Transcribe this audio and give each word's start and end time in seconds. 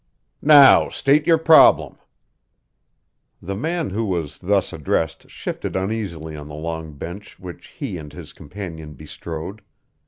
_""Now 0.41 0.89
state 0.89 1.27
your 1.27 1.37
problem." 1.37 1.99
The 3.39 3.53
man 3.55 3.91
who 3.91 4.03
was 4.05 4.39
thus 4.39 4.73
addressed 4.73 5.29
shifted 5.29 5.75
uneasily 5.75 6.35
on 6.35 6.47
the 6.47 6.55
long 6.55 6.93
bench 6.93 7.39
which 7.39 7.67
he 7.67 7.99
and 7.99 8.11
his 8.11 8.33
companion 8.33 8.95
bestrode. 8.95 9.61